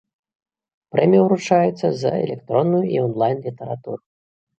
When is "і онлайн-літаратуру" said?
2.95-4.01